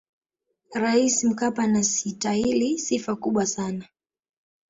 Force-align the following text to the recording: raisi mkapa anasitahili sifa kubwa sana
raisi 0.73 1.27
mkapa 1.27 1.63
anasitahili 1.63 2.77
sifa 2.79 3.15
kubwa 3.15 3.45
sana 3.45 3.85